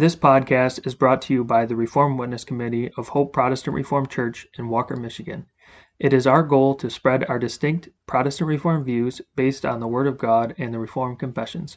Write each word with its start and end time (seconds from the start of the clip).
This 0.00 0.16
podcast 0.16 0.86
is 0.86 0.94
brought 0.94 1.20
to 1.20 1.34
you 1.34 1.44
by 1.44 1.66
the 1.66 1.76
Reformed 1.76 2.18
Witness 2.18 2.42
Committee 2.42 2.90
of 2.96 3.08
Hope 3.08 3.34
Protestant 3.34 3.74
Reformed 3.74 4.08
Church 4.08 4.46
in 4.56 4.70
Walker, 4.70 4.96
Michigan. 4.96 5.44
It 5.98 6.14
is 6.14 6.26
our 6.26 6.42
goal 6.42 6.74
to 6.76 6.88
spread 6.88 7.26
our 7.28 7.38
distinct 7.38 7.90
Protestant 8.06 8.48
Reformed 8.48 8.86
views 8.86 9.20
based 9.36 9.66
on 9.66 9.78
the 9.78 9.86
Word 9.86 10.06
of 10.06 10.16
God 10.16 10.54
and 10.56 10.72
the 10.72 10.78
Reformed 10.78 11.18
Confessions. 11.18 11.76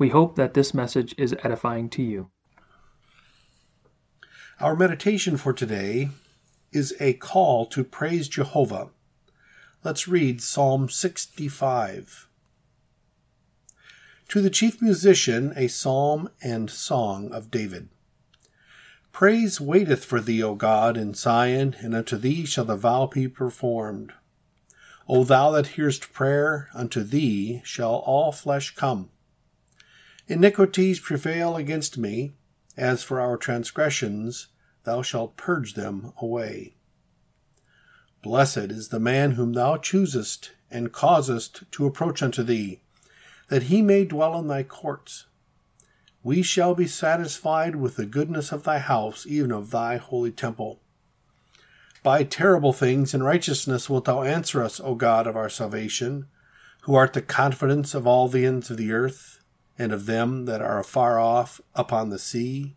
We 0.00 0.08
hope 0.08 0.34
that 0.34 0.54
this 0.54 0.74
message 0.74 1.14
is 1.16 1.36
edifying 1.44 1.88
to 1.90 2.02
you. 2.02 2.32
Our 4.58 4.74
meditation 4.74 5.36
for 5.36 5.52
today 5.52 6.08
is 6.72 6.92
a 6.98 7.12
call 7.12 7.66
to 7.66 7.84
praise 7.84 8.28
Jehovah. 8.28 8.88
Let's 9.84 10.08
read 10.08 10.42
Psalm 10.42 10.88
65. 10.88 12.29
To 14.30 14.40
the 14.40 14.48
chief 14.48 14.80
musician, 14.80 15.52
a 15.56 15.66
psalm 15.66 16.30
and 16.40 16.70
song 16.70 17.32
of 17.32 17.50
David. 17.50 17.88
Praise 19.10 19.60
waiteth 19.60 20.04
for 20.04 20.20
thee, 20.20 20.40
O 20.40 20.54
God, 20.54 20.96
in 20.96 21.14
Zion, 21.14 21.74
and 21.80 21.96
unto 21.96 22.16
thee 22.16 22.44
shall 22.44 22.64
the 22.64 22.76
vow 22.76 23.06
be 23.06 23.26
performed. 23.26 24.12
O 25.08 25.24
thou 25.24 25.50
that 25.50 25.74
hearest 25.74 26.12
prayer, 26.12 26.68
unto 26.72 27.02
thee 27.02 27.60
shall 27.64 27.96
all 28.06 28.30
flesh 28.30 28.72
come. 28.76 29.10
Iniquities 30.28 31.00
prevail 31.00 31.56
against 31.56 31.98
me, 31.98 32.30
as 32.76 33.02
for 33.02 33.20
our 33.20 33.36
transgressions, 33.36 34.46
thou 34.84 35.02
shalt 35.02 35.36
purge 35.36 35.74
them 35.74 36.12
away. 36.22 36.76
Blessed 38.22 38.70
is 38.70 38.90
the 38.90 39.00
man 39.00 39.32
whom 39.32 39.54
thou 39.54 39.76
choosest 39.76 40.52
and 40.70 40.92
causest 40.92 41.64
to 41.72 41.84
approach 41.84 42.22
unto 42.22 42.44
thee, 42.44 42.80
that 43.50 43.64
he 43.64 43.82
may 43.82 44.04
dwell 44.04 44.38
in 44.38 44.46
thy 44.46 44.62
courts. 44.62 45.26
We 46.22 46.40
shall 46.40 46.74
be 46.74 46.86
satisfied 46.86 47.76
with 47.76 47.96
the 47.96 48.06
goodness 48.06 48.52
of 48.52 48.62
thy 48.62 48.78
house, 48.78 49.26
even 49.26 49.50
of 49.50 49.70
thy 49.70 49.96
holy 49.96 50.30
temple. 50.30 50.80
By 52.04 52.22
terrible 52.22 52.72
things 52.72 53.12
and 53.12 53.24
righteousness 53.24 53.90
wilt 53.90 54.04
thou 54.04 54.22
answer 54.22 54.62
us, 54.62 54.80
O 54.80 54.94
God 54.94 55.26
of 55.26 55.36
our 55.36 55.50
salvation, 55.50 56.28
who 56.82 56.94
art 56.94 57.12
the 57.12 57.20
confidence 57.20 57.92
of 57.92 58.06
all 58.06 58.28
the 58.28 58.46
ends 58.46 58.70
of 58.70 58.76
the 58.76 58.92
earth, 58.92 59.40
and 59.76 59.92
of 59.92 60.06
them 60.06 60.44
that 60.44 60.62
are 60.62 60.78
afar 60.78 61.18
off 61.18 61.60
upon 61.74 62.10
the 62.10 62.18
sea, 62.18 62.76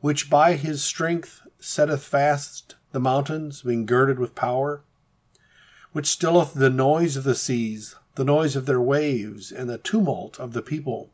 which 0.00 0.28
by 0.28 0.56
his 0.56 0.84
strength 0.84 1.40
setteth 1.58 2.04
fast 2.04 2.74
the 2.92 3.00
mountains, 3.00 3.62
being 3.62 3.86
girded 3.86 4.18
with 4.18 4.34
power, 4.34 4.82
which 5.92 6.06
stilleth 6.06 6.52
the 6.52 6.70
noise 6.70 7.16
of 7.16 7.24
the 7.24 7.34
seas, 7.34 7.96
the 8.14 8.24
noise 8.24 8.56
of 8.56 8.66
their 8.66 8.80
waves, 8.80 9.50
and 9.50 9.68
the 9.68 9.78
tumult 9.78 10.38
of 10.38 10.52
the 10.52 10.62
people. 10.62 11.10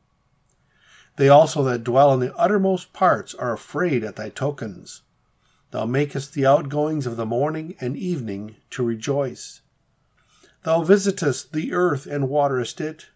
They 1.17 1.29
also 1.29 1.63
that 1.65 1.85
dwell 1.85 2.13
in 2.15 2.21
the 2.21 2.35
uttermost 2.37 2.93
parts 2.93 3.35
are 3.35 3.53
afraid 3.53 4.05
at 4.05 4.17
thy 4.17 4.29
tokens. 4.29 5.03
Thou 5.71 5.87
makest 5.87 6.35
the 6.35 6.47
outgoings 6.47 7.07
of 7.07 7.17
the 7.17 7.27
morning 7.27 7.77
and 7.81 7.97
evening 7.97 8.57
to 8.71 8.83
rejoice. 8.83 9.61
Thou 10.63 10.83
visitest 10.83 11.53
the 11.53 11.73
earth 11.73 12.07
and 12.07 12.29
waterest 12.29 12.81
it. 12.81 13.07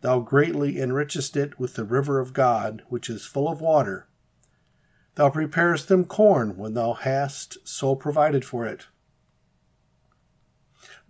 Thou 0.00 0.20
greatly 0.20 0.78
enrichest 0.78 1.36
it 1.36 1.58
with 1.58 1.74
the 1.74 1.84
river 1.84 2.20
of 2.20 2.32
God, 2.32 2.82
which 2.88 3.10
is 3.10 3.26
full 3.26 3.48
of 3.48 3.60
water. 3.60 4.06
Thou 5.16 5.30
preparest 5.30 5.88
them 5.88 6.04
corn 6.04 6.56
when 6.56 6.74
thou 6.74 6.92
hast 6.94 7.58
so 7.64 7.94
provided 7.94 8.44
for 8.44 8.66
it. 8.66 8.86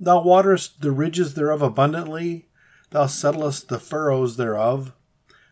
Thou 0.00 0.22
waterest 0.22 0.80
the 0.80 0.90
ridges 0.90 1.34
thereof 1.34 1.62
abundantly, 1.62 2.48
thou 2.90 3.06
settlest 3.06 3.68
the 3.68 3.78
furrows 3.78 4.36
thereof, 4.36 4.92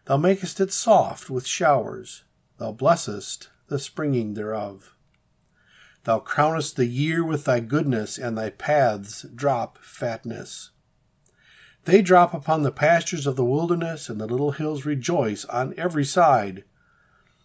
thou 0.06 0.16
makest 0.16 0.60
it 0.60 0.72
soft 0.72 1.30
with 1.30 1.46
showers, 1.46 2.24
thou 2.58 2.72
blessest 2.72 3.50
the 3.68 3.78
springing 3.78 4.34
thereof. 4.34 4.96
Thou 6.04 6.18
crownest 6.18 6.74
the 6.74 6.86
year 6.86 7.24
with 7.24 7.44
thy 7.44 7.60
goodness, 7.60 8.18
and 8.18 8.36
thy 8.36 8.50
paths 8.50 9.22
drop 9.34 9.78
fatness. 9.78 10.70
They 11.84 12.02
drop 12.02 12.34
upon 12.34 12.62
the 12.62 12.72
pastures 12.72 13.26
of 13.26 13.36
the 13.36 13.44
wilderness, 13.44 14.08
and 14.08 14.20
the 14.20 14.26
little 14.26 14.50
hills 14.50 14.84
rejoice 14.84 15.44
on 15.44 15.75
every 15.76 16.04
side. 16.04 16.64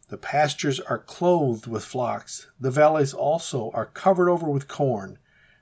The 0.09 0.17
pastures 0.17 0.79
are 0.79 0.97
clothed 0.97 1.67
with 1.67 1.85
flocks, 1.85 2.47
the 2.59 2.71
valleys 2.71 3.13
also 3.13 3.69
are 3.75 3.85
covered 3.85 4.29
over 4.29 4.49
with 4.49 4.67
corn. 4.67 5.19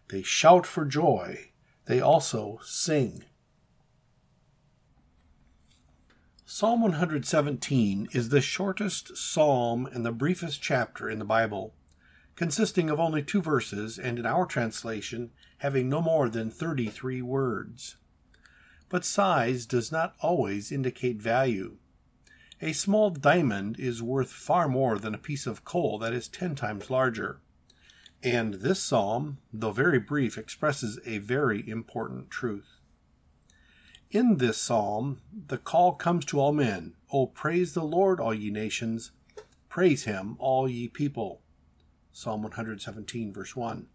They 0.10 0.22
shout 0.22 0.66
for 0.66 0.86
joy, 0.86 1.52
they 1.86 2.00
also 2.00 2.60
sing. 2.64 3.24
Psalm 6.46 6.82
117 6.82 8.10
is 8.12 8.30
the 8.30 8.40
shortest 8.40 9.18
psalm 9.18 9.88
and 9.88 10.06
the 10.06 10.12
briefest 10.12 10.62
chapter 10.62 11.10
in 11.10 11.18
the 11.18 11.26
Bible, 11.26 11.74
consisting 12.36 12.90
of 12.90 13.00
only 13.00 13.24
two 13.24 13.42
verses, 13.42 13.98
and 13.98 14.20
in 14.20 14.26
our 14.26 14.46
translation, 14.46 15.32
having 15.58 15.90
no 15.90 16.02
more 16.02 16.30
than 16.30 16.52
33 16.52 17.22
words. 17.22 17.98
But 18.90 19.04
size 19.04 19.66
does 19.66 19.92
not 19.92 20.16
always 20.22 20.72
indicate 20.72 21.22
value. 21.22 21.78
A 22.62 22.74
small 22.74 23.10
diamond 23.10 23.80
is 23.80 24.04
worth 24.04 24.32
far 24.32 24.68
more 24.68 24.98
than 24.98 25.16
a 25.16 25.18
piece 25.18 25.48
of 25.48 25.66
coal 25.66 25.98
that 26.00 26.14
is 26.14 26.28
ten 26.28 26.56
times 26.56 26.90
larger. 26.90 27.42
And 28.26 28.56
this 28.56 28.82
psalm, 28.82 29.38
though 29.54 29.72
very 29.72 30.00
brief, 30.00 30.36
expresses 30.36 31.00
a 31.06 31.20
very 31.20 31.70
important 31.70 32.32
truth. 32.32 32.80
In 34.10 34.38
this 34.38 34.58
psalm, 34.58 35.22
the 35.32 35.60
call 35.60 35.94
comes 35.94 36.26
to 36.26 36.40
all 36.40 36.52
men 36.52 36.96
O 37.12 37.28
praise 37.28 37.76
the 37.76 37.84
Lord, 37.84 38.20
all 38.20 38.34
ye 38.34 38.50
nations, 38.50 39.12
praise 39.70 40.06
him, 40.06 40.38
all 40.40 40.68
ye 40.68 40.88
people. 40.88 41.44
Psalm 42.12 42.42
117, 42.42 43.32
verse 43.32 43.56
1. 43.56 43.86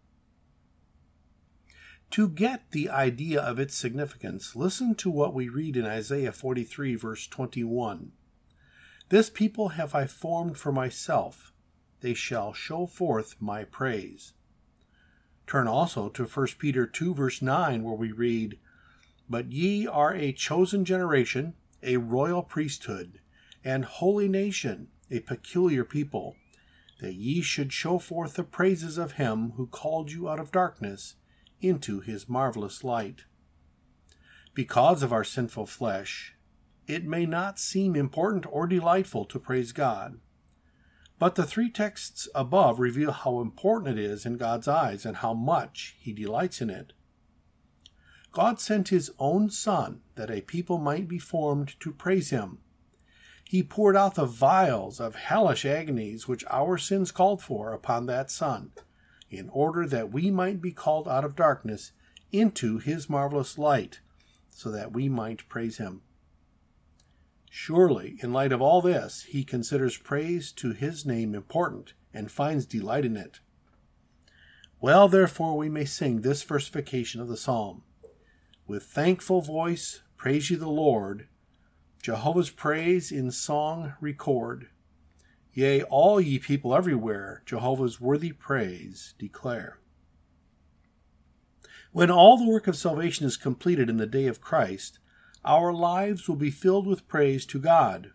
To 2.11 2.29
get 2.29 2.71
the 2.71 2.89
idea 2.89 3.41
of 3.41 3.59
its 3.59 3.75
significance, 3.75 4.55
listen 4.55 4.95
to 4.95 5.09
what 5.09 5.33
we 5.33 5.49
read 5.49 5.75
in 5.75 5.85
Isaiah 5.85 6.31
43, 6.31 6.95
verse 6.95 7.27
21. 7.27 8.13
This 9.09 9.29
people 9.29 9.69
have 9.69 9.93
I 9.93 10.05
formed 10.05 10.57
for 10.57 10.71
myself, 10.71 11.50
they 12.01 12.13
shall 12.13 12.53
show 12.53 12.85
forth 12.85 13.35
my 13.39 13.63
praise. 13.63 14.33
Turn 15.47 15.67
also 15.67 16.09
to 16.09 16.25
1 16.25 16.47
Peter 16.57 16.85
2, 16.85 17.13
verse 17.13 17.41
9, 17.41 17.83
where 17.83 17.95
we 17.95 18.11
read, 18.11 18.57
But 19.29 19.51
ye 19.51 19.87
are 19.87 20.13
a 20.13 20.33
chosen 20.33 20.85
generation, 20.85 21.53
a 21.83 21.97
royal 21.97 22.43
priesthood, 22.43 23.19
and 23.63 23.85
holy 23.85 24.27
nation, 24.27 24.87
a 25.09 25.19
peculiar 25.19 25.83
people, 25.83 26.35
that 27.01 27.15
ye 27.15 27.41
should 27.41 27.73
show 27.73 27.99
forth 27.99 28.35
the 28.35 28.43
praises 28.43 28.97
of 28.97 29.13
him 29.13 29.51
who 29.57 29.67
called 29.67 30.11
you 30.11 30.29
out 30.29 30.39
of 30.39 30.51
darkness 30.51 31.15
into 31.59 31.99
his 31.99 32.29
marvelous 32.29 32.83
light. 32.83 33.25
Because 34.53 35.03
of 35.03 35.13
our 35.13 35.23
sinful 35.23 35.65
flesh, 35.65 36.35
it 36.87 37.05
may 37.05 37.25
not 37.25 37.59
seem 37.59 37.95
important 37.95 38.45
or 38.49 38.67
delightful 38.67 39.25
to 39.25 39.39
praise 39.39 39.71
God. 39.71 40.19
But 41.21 41.35
the 41.35 41.45
three 41.45 41.69
texts 41.69 42.27
above 42.33 42.79
reveal 42.79 43.11
how 43.11 43.41
important 43.41 43.99
it 43.99 44.03
is 44.03 44.25
in 44.25 44.37
God's 44.37 44.67
eyes 44.67 45.05
and 45.05 45.17
how 45.17 45.35
much 45.35 45.95
He 45.99 46.13
delights 46.13 46.61
in 46.61 46.71
it. 46.71 46.93
God 48.31 48.59
sent 48.59 48.87
His 48.87 49.11
own 49.19 49.51
Son 49.51 50.01
that 50.15 50.31
a 50.31 50.41
people 50.41 50.79
might 50.79 51.07
be 51.07 51.19
formed 51.19 51.79
to 51.81 51.91
praise 51.91 52.31
Him. 52.31 52.57
He 53.43 53.61
poured 53.61 53.95
out 53.95 54.15
the 54.15 54.25
vials 54.25 54.99
of 54.99 55.13
hellish 55.13 55.63
agonies 55.63 56.27
which 56.27 56.43
our 56.49 56.79
sins 56.79 57.11
called 57.11 57.43
for 57.43 57.71
upon 57.71 58.07
that 58.07 58.31
Son, 58.31 58.71
in 59.29 59.47
order 59.49 59.85
that 59.85 60.11
we 60.11 60.31
might 60.31 60.59
be 60.59 60.71
called 60.71 61.07
out 61.07 61.23
of 61.23 61.35
darkness 61.35 61.91
into 62.31 62.79
His 62.79 63.07
marvelous 63.07 63.59
light, 63.59 63.99
so 64.49 64.71
that 64.71 64.91
we 64.91 65.07
might 65.07 65.47
praise 65.47 65.77
Him. 65.77 66.01
Surely, 67.53 68.17
in 68.23 68.31
light 68.31 68.53
of 68.53 68.61
all 68.61 68.81
this, 68.81 69.23
he 69.23 69.43
considers 69.43 69.97
praise 69.97 70.53
to 70.53 70.71
his 70.71 71.05
name 71.05 71.35
important 71.35 71.93
and 72.13 72.31
finds 72.31 72.65
delight 72.65 73.03
in 73.03 73.17
it. 73.17 73.41
Well, 74.79 75.09
therefore, 75.09 75.57
we 75.57 75.67
may 75.67 75.83
sing 75.83 76.21
this 76.21 76.43
versification 76.43 77.19
of 77.19 77.27
the 77.27 77.35
psalm 77.35 77.83
With 78.65 78.83
thankful 78.83 79.41
voice, 79.41 80.01
praise 80.15 80.49
ye 80.49 80.55
the 80.55 80.69
Lord. 80.69 81.27
Jehovah's 82.01 82.49
praise 82.49 83.11
in 83.11 83.31
song 83.31 83.95
record. 83.99 84.69
Yea, 85.53 85.83
all 85.83 86.21
ye 86.21 86.39
people 86.39 86.73
everywhere, 86.73 87.43
Jehovah's 87.45 87.99
worthy 87.99 88.31
praise 88.31 89.13
declare. 89.19 89.77
When 91.91 92.09
all 92.09 92.37
the 92.37 92.49
work 92.49 92.67
of 92.67 92.77
salvation 92.77 93.25
is 93.25 93.35
completed 93.35 93.89
in 93.89 93.97
the 93.97 94.07
day 94.07 94.27
of 94.27 94.39
Christ, 94.39 94.99
our 95.43 95.73
lives 95.73 96.27
will 96.27 96.35
be 96.35 96.51
filled 96.51 96.85
with 96.85 97.07
praise 97.07 97.45
to 97.47 97.59
God. 97.59 98.11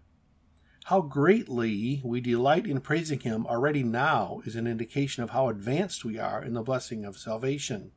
How 0.84 1.00
greatly 1.00 2.00
we 2.04 2.20
delight 2.20 2.66
in 2.66 2.80
praising 2.80 3.20
Him 3.20 3.46
already 3.46 3.82
now 3.82 4.40
is 4.44 4.54
an 4.54 4.68
indication 4.68 5.24
of 5.24 5.30
how 5.30 5.48
advanced 5.48 6.04
we 6.04 6.18
are 6.18 6.44
in 6.44 6.54
the 6.54 6.62
blessing 6.62 7.04
of 7.04 7.18
salvation. 7.18 7.90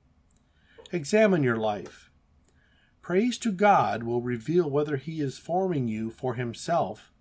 Examine 0.92 1.44
your 1.44 1.58
life. 1.58 2.10
Praise 3.04 3.38
to 3.40 3.52
God 3.52 4.02
will 4.02 4.22
reveal 4.22 4.68
whether 4.68 4.98
He 4.98 5.22
is 5.22 5.38
forming 5.38 5.88
you 5.88 6.10
for 6.10 6.34
Himself 6.34 7.12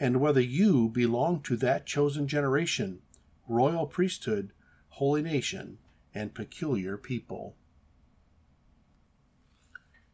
and 0.00 0.20
whether 0.20 0.40
you 0.40 0.88
belong 0.88 1.40
to 1.42 1.56
that 1.58 1.86
chosen 1.86 2.26
generation, 2.26 3.02
royal 3.46 3.86
priesthood, 3.86 4.52
holy 4.88 5.22
nation, 5.22 5.78
and 6.12 6.34
peculiar 6.34 6.96
people. 6.96 7.54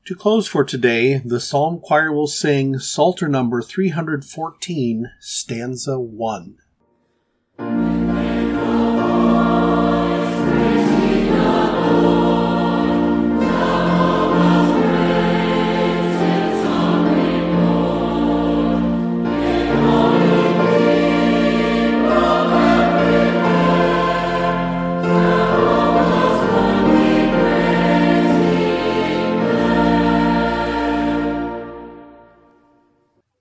To 0.08 0.14
close 0.14 0.49
for 0.49 0.64
today, 0.64 1.19
the 1.22 1.38
Psalm 1.38 1.81
Choir 1.81 2.10
will 2.10 2.28
sing 2.28 2.78
Psalter 2.78 3.28
number 3.28 3.60
314, 3.60 5.10
stanza 5.20 6.00
1. 6.00 6.56